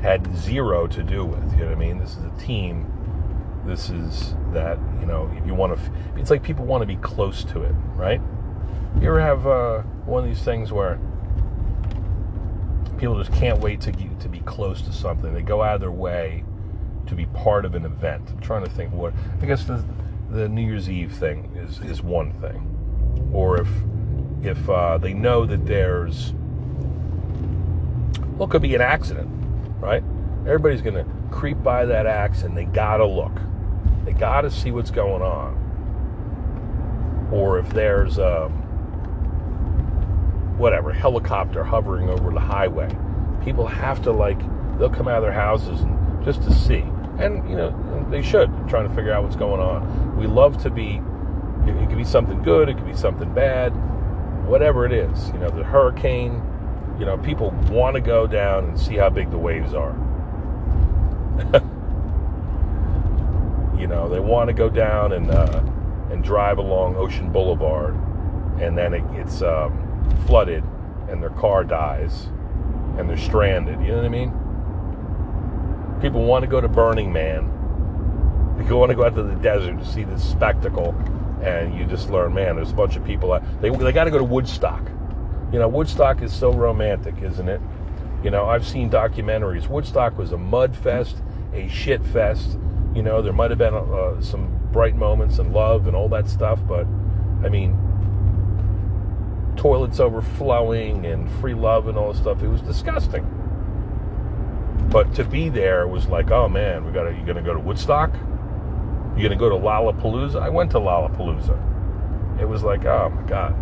had 0.00 0.34
zero 0.34 0.86
to 0.86 1.02
do 1.02 1.26
with. 1.26 1.52
You 1.52 1.58
know 1.58 1.66
what 1.66 1.72
I 1.72 1.78
mean? 1.78 1.98
This 1.98 2.16
is 2.16 2.24
a 2.24 2.40
team. 2.40 2.90
This 3.66 3.90
is 3.90 4.34
that 4.54 4.78
you 4.98 5.06
know 5.06 5.30
if 5.36 5.46
you 5.46 5.54
want 5.54 5.76
to. 5.76 5.92
It's 6.16 6.30
like 6.30 6.42
people 6.42 6.64
want 6.64 6.80
to 6.80 6.86
be 6.86 6.96
close 6.96 7.44
to 7.44 7.64
it, 7.64 7.74
right? 7.96 8.20
You 9.00 9.08
ever 9.08 9.20
have 9.20 9.46
uh, 9.46 9.82
one 10.04 10.22
of 10.22 10.28
these 10.28 10.42
things 10.42 10.72
where 10.72 10.98
people 12.98 13.22
just 13.22 13.32
can't 13.38 13.60
wait 13.60 13.80
to 13.82 13.92
get, 13.92 14.20
to 14.20 14.28
be 14.28 14.40
close 14.40 14.82
to 14.82 14.92
something? 14.92 15.32
They 15.34 15.42
go 15.42 15.62
out 15.62 15.76
of 15.76 15.80
their 15.80 15.90
way 15.90 16.44
to 17.06 17.14
be 17.14 17.26
part 17.26 17.64
of 17.64 17.74
an 17.74 17.84
event. 17.84 18.28
I'm 18.30 18.40
trying 18.40 18.64
to 18.64 18.70
think 18.70 18.92
what. 18.92 19.12
I 19.40 19.46
guess 19.46 19.64
the 19.64 19.84
the 20.30 20.48
New 20.48 20.62
Year's 20.62 20.88
Eve 20.88 21.12
thing 21.12 21.52
is 21.56 21.78
is 21.80 22.02
one 22.02 22.32
thing 22.32 22.72
or 23.32 23.60
if 23.60 23.68
if 24.42 24.68
uh, 24.68 24.98
they 24.98 25.14
know 25.14 25.46
that 25.46 25.66
there's 25.66 26.32
well, 28.36 28.48
it 28.48 28.50
could 28.50 28.62
be 28.62 28.74
an 28.74 28.80
accident, 28.80 29.28
right? 29.78 30.02
Everybody's 30.40 30.82
to 30.82 31.06
creep 31.30 31.62
by 31.62 31.84
that 31.84 32.06
accident. 32.06 32.56
They 32.56 32.64
got 32.64 32.96
to 32.96 33.06
look. 33.06 33.32
They 34.04 34.12
got 34.12 34.40
to 34.40 34.50
see 34.50 34.72
what's 34.72 34.90
going 34.90 35.22
on. 35.22 35.60
Or 37.32 37.58
if 37.60 37.68
there's 37.70 38.18
um, 38.18 38.61
whatever 40.56 40.92
helicopter 40.92 41.64
hovering 41.64 42.08
over 42.08 42.30
the 42.30 42.40
highway, 42.40 42.94
people 43.44 43.66
have 43.66 44.02
to 44.02 44.12
like 44.12 44.38
they'll 44.78 44.90
come 44.90 45.08
out 45.08 45.18
of 45.18 45.22
their 45.22 45.32
houses 45.32 45.80
and 45.80 46.24
just 46.24 46.42
to 46.42 46.52
see. 46.52 46.84
And, 47.18 47.48
you 47.48 47.56
know, 47.56 48.06
they 48.10 48.22
should, 48.22 48.50
trying 48.68 48.88
to 48.88 48.94
figure 48.94 49.12
out 49.12 49.22
what's 49.22 49.36
going 49.36 49.60
on. 49.60 50.16
We 50.16 50.26
love 50.26 50.60
to 50.62 50.70
be, 50.70 51.00
it 51.66 51.88
could 51.88 51.98
be 51.98 52.04
something 52.04 52.42
good, 52.42 52.68
it 52.68 52.76
could 52.76 52.86
be 52.86 52.96
something 52.96 53.32
bad, 53.34 53.70
whatever 54.46 54.86
it 54.86 54.92
is. 54.92 55.28
You 55.28 55.38
know, 55.38 55.50
the 55.50 55.64
hurricane, 55.64 56.42
you 56.98 57.06
know, 57.06 57.18
people 57.18 57.50
want 57.70 57.94
to 57.94 58.00
go 58.00 58.26
down 58.26 58.64
and 58.64 58.80
see 58.80 58.96
how 58.96 59.10
big 59.10 59.30
the 59.30 59.38
waves 59.38 59.74
are. 59.74 59.92
you 63.78 63.86
know, 63.86 64.08
they 64.08 64.20
want 64.20 64.48
to 64.48 64.54
go 64.54 64.68
down 64.68 65.12
and, 65.12 65.30
uh, 65.30 65.62
and 66.10 66.24
drive 66.24 66.58
along 66.58 66.96
Ocean 66.96 67.30
Boulevard, 67.30 67.94
and 68.60 68.76
then 68.76 68.94
it 68.94 69.12
gets 69.12 69.42
um, 69.42 69.81
flooded, 70.26 70.64
and 71.08 71.22
their 71.22 71.30
car 71.30 71.64
dies, 71.64 72.28
and 72.98 73.08
they're 73.08 73.16
stranded. 73.16 73.80
You 73.80 73.88
know 73.88 73.96
what 73.96 74.04
I 74.04 74.08
mean? 74.08 74.30
People 76.00 76.24
want 76.24 76.42
to 76.42 76.48
go 76.48 76.60
to 76.60 76.68
Burning 76.68 77.12
Man. 77.12 77.50
People 78.58 78.80
want 78.80 78.90
to 78.90 78.96
go 78.96 79.04
out 79.04 79.14
to 79.14 79.22
the 79.22 79.34
desert 79.36 79.78
to 79.78 79.86
see 79.86 80.04
this 80.04 80.22
spectacle, 80.22 80.94
and 81.42 81.78
you 81.78 81.84
just 81.86 82.10
learn, 82.10 82.34
man, 82.34 82.56
there's 82.56 82.70
a 82.70 82.74
bunch 82.74 82.96
of 82.96 83.04
people. 83.04 83.38
They 83.60 83.70
they 83.70 83.92
got 83.92 84.04
to 84.04 84.10
go 84.10 84.18
to 84.18 84.24
Woodstock. 84.24 84.82
You 85.52 85.58
know, 85.58 85.68
Woodstock 85.68 86.22
is 86.22 86.32
so 86.32 86.52
romantic, 86.52 87.20
isn't 87.22 87.48
it? 87.48 87.60
You 88.24 88.30
know, 88.30 88.46
I've 88.46 88.66
seen 88.66 88.88
documentaries. 88.88 89.68
Woodstock 89.68 90.16
was 90.16 90.32
a 90.32 90.38
mud 90.38 90.76
fest, 90.76 91.16
a 91.52 91.68
shit 91.68 92.04
fest. 92.04 92.58
You 92.94 93.02
know, 93.02 93.20
there 93.20 93.32
might 93.32 93.50
have 93.50 93.58
been 93.58 93.74
uh, 93.74 94.20
some 94.20 94.58
bright 94.72 94.94
moments 94.94 95.38
and 95.38 95.52
love 95.52 95.86
and 95.86 95.96
all 95.96 96.08
that 96.10 96.28
stuff, 96.28 96.60
but 96.66 96.86
I 97.44 97.48
mean, 97.48 97.76
toilets 99.62 100.00
overflowing 100.00 101.06
and 101.06 101.30
free 101.40 101.54
love 101.54 101.86
and 101.86 101.96
all 101.96 102.12
this 102.12 102.20
stuff. 102.20 102.42
It 102.42 102.48
was 102.48 102.60
disgusting. 102.62 103.24
But 104.90 105.14
to 105.14 105.24
be 105.24 105.48
there 105.48 105.86
was 105.86 106.08
like, 106.08 106.32
oh 106.32 106.48
man, 106.48 106.84
we 106.84 106.90
got 106.90 107.04
to. 107.04 107.14
You 107.14 107.24
gonna 107.24 107.42
go 107.42 107.54
to 107.54 107.60
Woodstock? 107.60 108.12
You 109.16 109.22
gonna 109.22 109.36
go 109.36 109.48
to 109.48 109.54
Lollapalooza? 109.54 110.42
I 110.42 110.48
went 110.48 110.72
to 110.72 110.78
Lollapalooza. 110.78 112.40
It 112.40 112.44
was 112.44 112.64
like, 112.64 112.84
oh 112.86 113.10
my 113.14 113.22
god, 113.22 113.54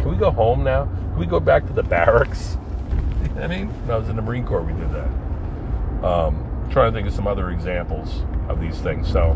can 0.00 0.10
we 0.10 0.16
go 0.16 0.32
home 0.32 0.64
now? 0.64 0.86
Can 0.86 1.16
we 1.18 1.26
go 1.26 1.38
back 1.38 1.66
to 1.68 1.72
the 1.72 1.84
barracks? 1.84 2.58
I 3.36 3.46
mean, 3.46 3.68
when 3.68 3.90
I 3.92 3.96
was 3.96 4.08
in 4.08 4.16
the 4.16 4.22
Marine 4.22 4.44
Corps, 4.44 4.62
we 4.62 4.72
did 4.72 4.90
that. 4.90 6.04
Um, 6.04 6.68
trying 6.70 6.92
to 6.92 6.98
think 6.98 7.06
of 7.06 7.14
some 7.14 7.28
other 7.28 7.50
examples 7.50 8.22
of 8.48 8.60
these 8.60 8.78
things. 8.80 9.08
So, 9.08 9.30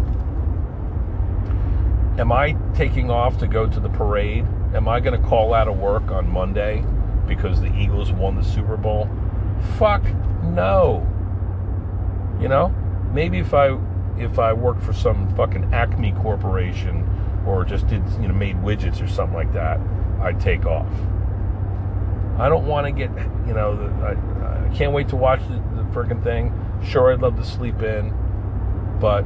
am 2.19 2.33
I 2.33 2.57
taking 2.75 3.09
off 3.09 3.39
to 3.39 3.47
go 3.47 3.69
to 3.69 3.79
the 3.79 3.89
parade? 3.89 4.47
Am 4.75 4.89
I 4.89 5.01
going 5.01 5.21
to 5.21 5.29
call 5.29 5.53
out 5.53 5.69
of 5.69 5.79
work 5.79 6.11
on 6.11 6.31
Monday 6.31 6.85
because 7.27 7.61
the 7.61 7.73
Eagles 7.77 8.11
won 8.11 8.37
the 8.37 8.43
Super 8.43 8.79
Bowl? 8.79 9.09
Fuck 9.79 10.03
no. 10.43 11.07
You 12.41 12.49
know, 12.49 12.69
maybe 13.13 13.39
if 13.39 13.53
I 13.53 13.79
if 14.19 14.39
I 14.39 14.53
worked 14.53 14.83
for 14.83 14.93
some 14.93 15.35
fucking 15.37 15.75
Acme 15.75 16.13
corporation 16.13 17.09
or 17.47 17.65
just 17.65 17.87
did 17.87 18.03
you 18.21 18.29
know 18.29 18.35
made 18.35 18.57
widgets 18.57 19.03
or 19.03 19.09
something 19.09 19.35
like 19.35 19.53
that, 19.53 19.79
I'd 20.21 20.41
take 20.41 20.65
off. 20.65 20.91
I 22.39 22.49
don't 22.49 22.67
want 22.67 22.87
to 22.87 22.93
get 22.93 23.11
you 23.47 23.53
know 23.53 23.75
I, 24.03 24.67
I 24.67 24.75
can't 24.75 24.93
wait 24.93 25.09
to 25.09 25.17
watch 25.17 25.41
the, 25.41 25.55
the 25.77 25.83
freaking 25.91 26.23
thing. 26.25 26.53
Sure, 26.83 27.13
I'd 27.13 27.21
love 27.21 27.37
to 27.37 27.45
sleep 27.45 27.83
in, 27.83 28.13
but 29.01 29.25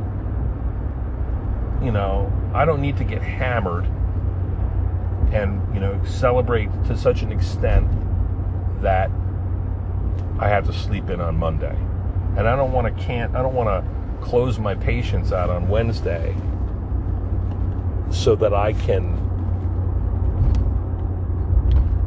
you 1.84 1.92
know 1.92 2.32
I 2.52 2.64
don't 2.64 2.80
need 2.80 2.96
to 2.96 3.04
get 3.04 3.22
hammered 3.22 3.86
and 5.32 5.62
you 5.74 5.80
know 5.80 6.02
celebrate 6.04 6.70
to 6.84 6.96
such 6.96 7.22
an 7.22 7.32
extent 7.32 7.88
that 8.82 9.10
I 10.38 10.48
have 10.48 10.66
to 10.66 10.72
sleep 10.72 11.10
in 11.10 11.20
on 11.20 11.36
Monday. 11.36 11.76
And 12.36 12.46
I 12.46 12.54
don't 12.56 12.72
want 12.72 12.94
to 12.94 13.02
can't 13.02 13.34
I 13.34 13.42
don't 13.42 13.54
want 13.54 13.68
to 13.68 14.24
close 14.24 14.58
my 14.58 14.74
patients 14.74 15.32
out 15.32 15.50
on 15.50 15.68
Wednesday 15.68 16.34
so 18.10 18.36
that 18.36 18.54
I 18.54 18.72
can 18.72 19.14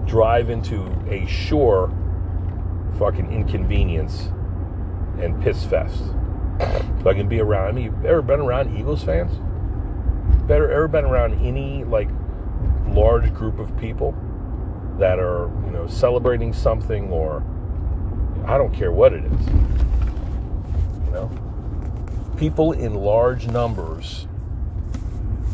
drive 0.06 0.50
into 0.50 0.86
a 1.10 1.26
sure 1.28 1.92
fucking 2.98 3.32
inconvenience 3.32 4.32
and 5.20 5.42
piss 5.42 5.64
fest. 5.66 6.04
So 7.02 7.10
I 7.10 7.14
can 7.14 7.28
be 7.28 7.40
around. 7.40 7.78
You 7.78 7.94
ever 8.06 8.22
been 8.22 8.40
around 8.40 8.78
Eagles 8.78 9.04
fans? 9.04 9.32
Better 10.48 10.70
ever 10.72 10.88
been 10.88 11.06
around 11.06 11.46
any 11.46 11.84
like 11.84 12.10
large 12.94 13.34
group 13.34 13.60
of 13.60 13.76
people 13.78 14.16
that 14.98 15.20
are 15.20 15.50
you 15.66 15.72
know 15.72 15.88
celebrating 15.88 16.54
something 16.54 17.10
or 17.10 17.44
I 18.46 18.58
don't 18.58 18.74
care 18.74 18.92
what 18.92 19.14
it 19.14 19.24
is. 19.24 19.48
You 21.06 21.12
know, 21.12 21.32
people 22.38 22.72
in 22.72 22.96
large 22.96 23.48
numbers. 23.48 24.28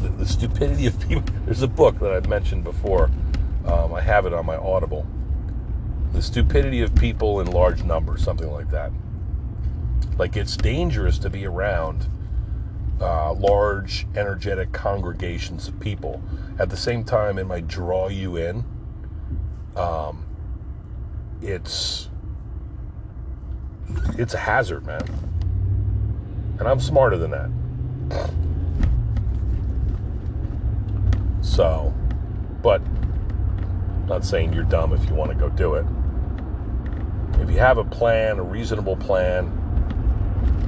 The, 0.02 0.10
the 0.10 0.26
stupidity 0.26 0.86
of 0.86 1.00
people. 1.00 1.34
There's 1.46 1.62
a 1.62 1.68
book 1.68 2.00
that 2.00 2.12
I've 2.12 2.28
mentioned 2.28 2.64
before. 2.64 3.10
Um, 3.66 3.94
I 3.94 4.02
have 4.02 4.26
it 4.26 4.34
on 4.34 4.46
my 4.46 4.56
Audible. 4.56 5.06
The 6.14 6.22
stupidity 6.22 6.82
of 6.82 6.96
people 6.96 7.42
in 7.42 7.48
large 7.48 7.84
numbers, 7.84 8.24
something 8.24 8.50
like 8.50 8.70
that. 8.72 8.92
Like 10.18 10.38
it's 10.38 10.56
dangerous 10.56 11.18
to 11.20 11.30
be 11.30 11.46
around 11.46 12.08
uh, 13.02 13.34
large, 13.34 14.08
energetic 14.16 14.72
congregations 14.72 15.68
of 15.68 15.80
people. 15.80 16.22
At 16.58 16.70
the 16.70 16.78
same 16.78 17.04
time, 17.04 17.38
it 17.38 17.46
might 17.46 17.68
draw 17.68 18.08
you 18.08 18.38
in. 18.38 18.64
Um, 19.76 20.26
it's 21.42 22.10
it's 24.18 24.34
a 24.34 24.38
hazard, 24.38 24.86
man. 24.86 25.02
And 26.60 26.68
I'm 26.68 26.80
smarter 26.80 27.18
than 27.18 27.32
that. 27.32 27.50
So, 31.42 31.94
but 32.62 32.82
not 34.08 34.24
saying 34.24 34.54
you're 34.54 34.64
dumb 34.64 34.94
if 34.94 35.08
you 35.10 35.16
want 35.16 35.32
to 35.32 35.38
go 35.38 35.50
do 35.50 35.76
it. 35.76 35.86
If 37.42 37.50
you 37.52 37.60
have 37.60 37.78
a 37.78 37.84
plan, 37.84 38.40
a 38.40 38.44
reasonable 38.44 38.96
plan, 38.96 39.48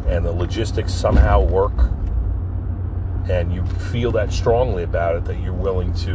and 0.07 0.25
the 0.25 0.31
logistics 0.31 0.93
somehow 0.93 1.41
work, 1.41 1.73
and 3.29 3.53
you 3.53 3.63
feel 3.91 4.11
that 4.11 4.31
strongly 4.31 4.83
about 4.83 5.15
it 5.15 5.25
that 5.25 5.39
you're 5.39 5.53
willing 5.53 5.93
to, 5.93 6.11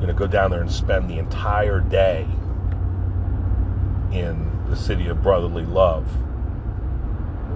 you 0.00 0.06
know, 0.06 0.14
go 0.14 0.26
down 0.26 0.50
there 0.50 0.60
and 0.60 0.70
spend 0.70 1.10
the 1.10 1.18
entire 1.18 1.80
day 1.80 2.26
in 4.12 4.50
the 4.68 4.76
city 4.76 5.08
of 5.08 5.22
brotherly 5.22 5.64
love 5.64 6.06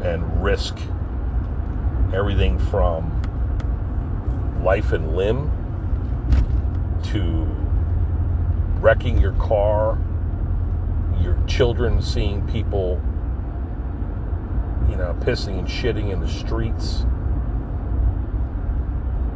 and 0.03 0.43
risk 0.43 0.77
everything 2.13 2.59
from 2.59 3.21
life 4.65 4.93
and 4.93 5.17
limb 5.17 5.51
to 7.05 7.47
wrecking 8.81 9.19
your 9.19 9.33
car, 9.35 9.99
your 11.21 11.39
children 11.47 12.03
seeing 12.03 12.47
people, 12.49 13.01
you 14.91 14.97
know, 14.97 15.17
pissing 15.21 15.59
and 15.59 15.69
shitting 15.69 16.13
in 16.13 16.21
the 16.21 16.29
streets, 16.29 17.07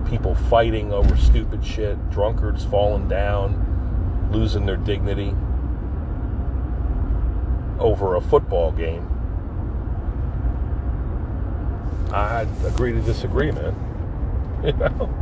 people 0.08 0.34
fighting 0.34 0.92
over 0.92 1.16
stupid 1.16 1.64
shit, 1.64 2.10
drunkards 2.10 2.64
falling 2.64 3.08
down, 3.08 4.30
losing 4.32 4.66
their 4.66 4.76
dignity 4.76 5.34
over 7.78 8.16
a 8.16 8.20
football 8.20 8.72
game. 8.72 9.06
I 12.12 12.46
agree 12.64 12.92
to 12.92 13.00
disagree, 13.00 13.50
man. 13.50 13.74
You 14.64 14.72
know? 14.72 15.14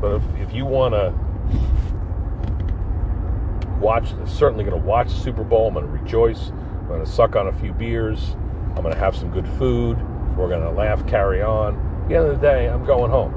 But 0.00 0.16
if, 0.16 0.22
if 0.48 0.54
you 0.54 0.64
want 0.64 0.94
to 0.94 1.14
watch, 3.78 4.12
certainly 4.26 4.64
going 4.64 4.78
to 4.78 4.86
watch 4.86 5.10
Super 5.10 5.44
Bowl, 5.44 5.68
I'm 5.68 5.74
going 5.74 5.86
to 5.86 5.92
rejoice. 5.92 6.48
I'm 6.48 6.88
going 6.88 7.04
to 7.04 7.10
suck 7.10 7.36
on 7.36 7.46
a 7.46 7.52
few 7.52 7.72
beers. 7.72 8.34
I'm 8.74 8.82
going 8.82 8.92
to 8.92 8.98
have 8.98 9.14
some 9.14 9.30
good 9.30 9.46
food. 9.46 9.98
We're 10.36 10.48
going 10.48 10.62
to 10.62 10.70
laugh, 10.70 11.06
carry 11.06 11.42
on. 11.42 11.89
The 12.10 12.16
end 12.16 12.26
of 12.26 12.40
the 12.40 12.44
day, 12.44 12.68
I'm 12.68 12.84
going 12.84 13.08
home. 13.12 13.32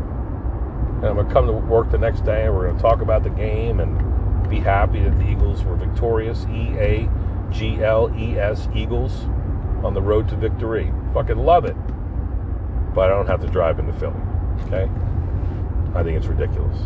And 0.97 1.05
I'm 1.05 1.13
going 1.13 1.27
to 1.27 1.31
come 1.31 1.45
to 1.45 1.53
work 1.53 1.91
the 1.91 1.99
next 1.99 2.25
day 2.25 2.45
and 2.45 2.55
we're 2.55 2.63
going 2.63 2.75
to 2.75 2.81
talk 2.81 3.01
about 3.01 3.21
the 3.21 3.29
game 3.29 3.79
and 3.79 4.49
be 4.49 4.59
happy 4.59 5.03
that 5.03 5.15
the 5.19 5.29
Eagles 5.29 5.63
were 5.63 5.75
victorious. 5.75 6.47
E 6.49 6.73
A 6.79 7.09
G 7.51 7.83
L 7.83 8.11
E 8.17 8.39
S, 8.39 8.67
Eagles 8.73 9.25
on 9.83 9.93
the 9.93 10.01
road 10.01 10.27
to 10.29 10.35
victory. 10.35 10.91
Fucking 11.13 11.37
love 11.37 11.65
it. 11.65 11.75
But 12.95 13.11
I 13.11 13.15
don't 13.15 13.27
have 13.27 13.41
to 13.41 13.47
drive 13.47 13.77
into 13.77 13.93
Philly. 13.93 14.19
Okay? 14.65 14.89
I 15.93 16.01
think 16.01 16.17
it's 16.17 16.25
ridiculous. 16.25 16.79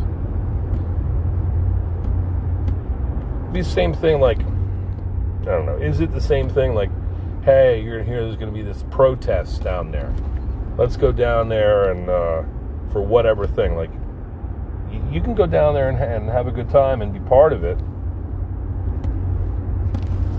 Be 3.53 3.61
the 3.61 3.69
same 3.69 3.93
thing 3.93 4.19
like 4.19 4.41
I 4.41 5.51
don't 5.51 5.65
know. 5.65 5.77
Is 5.77 6.01
it 6.01 6.11
the 6.11 6.19
same 6.19 6.49
thing 6.49 6.73
like, 6.73 6.89
hey, 7.45 7.81
you're 7.81 7.95
going 7.95 8.05
to 8.05 8.11
hear 8.11 8.25
there's 8.25 8.35
gonna 8.35 8.51
be 8.51 8.61
this 8.61 8.83
protest 8.91 9.63
down 9.63 9.91
there. 9.91 10.13
Let's 10.77 10.95
go 10.95 11.11
down 11.11 11.49
there 11.49 11.91
and 11.91 12.07
uh, 12.07 12.43
for 12.91 13.01
whatever 13.01 13.47
thing. 13.47 13.75
Like 13.75 13.89
you, 15.11 15.21
can 15.21 15.33
go 15.33 15.47
down 15.47 15.73
there 15.73 15.89
and, 15.89 15.97
and 15.97 16.29
have 16.29 16.47
a 16.47 16.51
good 16.51 16.69
time 16.69 17.01
and 17.01 17.11
be 17.11 17.19
part 17.19 17.51
of 17.51 17.63
it. 17.63 17.77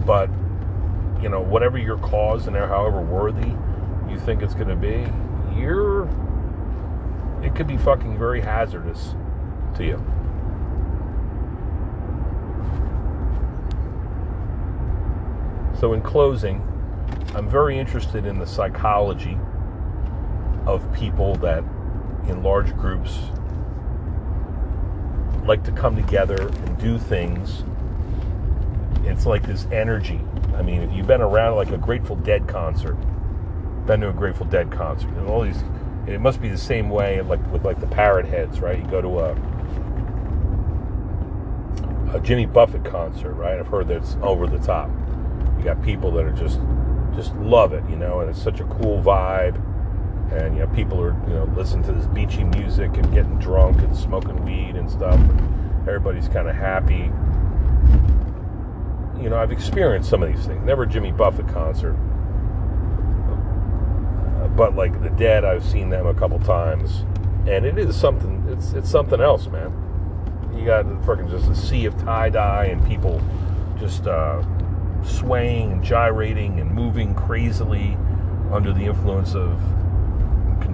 But 0.07 0.31
you 1.21 1.29
know, 1.29 1.41
whatever 1.41 1.77
your 1.77 1.99
cause 1.99 2.47
and 2.47 2.57
however 2.57 3.01
worthy 3.01 3.53
you 4.09 4.19
think 4.19 4.43
it's 4.43 4.55
going 4.55 4.69
to 4.69 4.77
be, 4.77 5.07
you're 5.59 6.09
it 7.43 7.55
could 7.55 7.67
be 7.67 7.77
fucking 7.77 8.17
very 8.17 8.41
hazardous 8.41 9.15
to 9.77 9.85
you. 9.85 9.97
So, 15.79 15.93
in 15.93 16.03
closing, 16.03 16.63
I'm 17.35 17.49
very 17.49 17.79
interested 17.79 18.27
in 18.27 18.39
the 18.39 18.47
psychology 18.47 19.39
of 20.69 20.93
people 20.93 21.35
that 21.37 21.65
in 22.29 22.43
large 22.43 22.77
groups 22.77 23.19
like 25.47 25.65
to 25.65 25.73
come 25.73 25.97
together 25.97 26.49
and 26.49 26.79
do 26.79 26.99
things. 26.99 27.65
It's 29.05 29.25
like 29.25 29.47
this 29.47 29.67
energy. 29.73 30.21
I 30.55 30.63
mean, 30.63 30.83
if 30.83 30.93
you've 30.93 31.07
been 31.07 31.23
around 31.23 31.57
like 31.57 31.71
a 31.71 31.79
Grateful 31.79 32.17
Dead 32.17 32.47
concert, 32.47 32.97
been 33.87 34.01
to 34.03 34.11
a 34.11 34.13
Grateful 34.13 34.45
Dead 34.45 34.71
concert, 34.71 35.09
and 35.09 35.27
all 35.27 35.41
these, 35.41 35.65
it 36.07 36.21
must 36.21 36.43
be 36.43 36.51
the 36.51 36.59
same 36.59 36.91
way 36.91 37.23
like 37.23 37.41
with 37.51 37.65
like 37.65 37.81
the 37.81 37.87
Parrot 37.87 38.27
Heads, 38.27 38.61
right? 38.61 38.79
You 38.79 38.87
go 38.91 39.01
to 39.01 39.21
a 39.21 39.37
a 42.15 42.21
Jimmy 42.21 42.47
Buffett 42.47 42.85
concert, 42.85 43.33
right? 43.33 43.59
I've 43.59 43.69
heard 43.69 43.89
that 43.89 43.99
it's 43.99 44.17
over 44.23 44.47
the 44.47 44.59
top. 44.59 44.91
You 45.59 45.65
got 45.65 45.83
people 45.83 46.11
that 46.13 46.27
are 46.27 46.33
just 46.33 46.61
just 47.15 47.35
love 47.37 47.73
it, 47.73 47.83
you 47.89 47.97
know, 47.97 48.21
and 48.21 48.29
it's 48.29 48.43
such 48.43 48.61
a 48.61 48.65
cool 48.65 49.03
vibe. 49.03 49.63
And 50.33 50.57
you 50.57 50.61
know, 50.61 50.69
people 50.75 51.01
are 51.01 51.17
you 51.27 51.35
know 51.35 51.45
listening 51.57 51.85
to 51.85 51.93
this 51.93 52.07
beachy 52.07 52.45
music 52.45 52.97
and 52.97 53.13
getting 53.13 53.39
drunk 53.39 53.79
and 53.79 53.97
smoking 53.97 54.45
weed 54.45 54.77
and 54.77 54.91
stuff. 54.91 55.15
And 55.15 55.89
Everybody's 55.89 56.29
kind 56.29 56.49
of 56.49 56.55
happy. 56.55 57.11
You 59.23 59.31
know, 59.31 59.39
I've 59.39 59.53
experienced 59.53 60.11
some 60.11 60.23
of 60.23 60.33
these 60.33 60.47
things. 60.47 60.65
Never 60.65 60.85
Jimmy 60.85 61.13
Buffett 61.13 61.49
concert, 61.49 61.95
but 64.55 64.77
like 64.77 65.03
the 65.03 65.11
Dead, 65.11 65.45
I've 65.45 65.65
seen 65.65 65.89
them 65.89 66.07
a 66.07 66.15
couple 66.15 66.39
times, 66.41 67.05
and 67.47 67.65
it 67.65 67.79
is 67.79 67.97
something. 67.97 68.47
It's 68.51 68.73
it's 68.75 68.91
something 68.91 69.21
else, 69.21 69.47
man. 69.47 69.73
You 70.55 70.67
got 70.67 70.85
freaking 71.03 71.31
just 71.31 71.49
a 71.49 71.55
sea 71.55 71.87
of 71.87 71.97
tie 71.99 72.31
dye 72.31 72.67
and 72.67 72.87
people 72.87 73.21
just. 73.79 74.07
Uh, 74.07 74.43
swaying 75.05 75.73
and 75.73 75.83
gyrating 75.83 76.61
and 76.61 76.71
moving 76.71 77.15
crazily 77.15 77.97
under 78.51 78.73
the 78.73 78.85
influence 78.85 79.35
of 79.35 79.61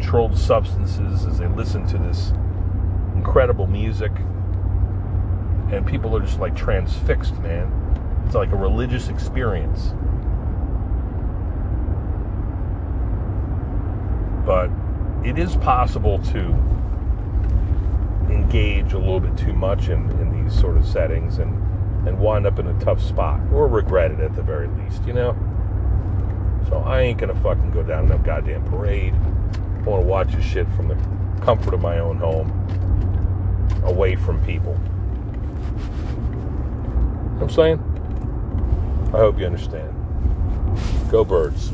controlled 0.04 0.36
substances 0.36 1.24
as 1.24 1.38
they 1.38 1.46
listen 1.46 1.86
to 1.86 1.96
this 1.96 2.30
incredible 3.14 3.66
music. 3.66 4.12
And 5.72 5.86
people 5.86 6.14
are 6.14 6.20
just 6.20 6.38
like 6.38 6.54
transfixed, 6.54 7.34
man. 7.38 7.72
It's 8.26 8.34
like 8.34 8.52
a 8.52 8.56
religious 8.56 9.08
experience. 9.08 9.94
But 14.44 14.70
it 15.26 15.38
is 15.38 15.56
possible 15.56 16.18
to 16.18 16.40
engage 18.30 18.92
a 18.92 18.98
little 18.98 19.20
bit 19.20 19.38
too 19.38 19.54
much 19.54 19.88
in, 19.88 20.10
in 20.20 20.44
these 20.44 20.58
sort 20.60 20.76
of 20.76 20.86
settings 20.86 21.38
and 21.38 21.62
and 22.06 22.18
wind 22.18 22.46
up 22.46 22.58
in 22.58 22.66
a 22.66 22.78
tough 22.80 23.00
spot 23.00 23.40
or 23.50 23.66
regret 23.66 24.10
it 24.10 24.20
at 24.20 24.36
the 24.36 24.42
very 24.42 24.68
least, 24.68 25.02
you 25.06 25.14
know? 25.14 25.34
So 26.68 26.76
I 26.80 27.00
ain't 27.00 27.18
gonna 27.18 27.34
fucking 27.36 27.70
go 27.70 27.82
down 27.82 28.08
no 28.08 28.18
goddamn 28.18 28.64
parade. 28.64 29.14
I 29.84 29.90
wanna 29.90 30.04
watch 30.04 30.32
this 30.32 30.44
shit 30.44 30.66
from 30.76 30.88
the 30.88 30.96
comfort 31.44 31.74
of 31.74 31.82
my 31.82 31.98
own 31.98 32.16
home, 32.16 32.50
away 33.84 34.16
from 34.16 34.42
people. 34.46 34.80
You 37.34 37.40
know 37.40 37.42
I'm 37.42 37.50
saying? 37.50 39.10
I 39.12 39.18
hope 39.18 39.38
you 39.38 39.44
understand. 39.44 39.94
Go 41.10 41.22
birds. 41.22 41.70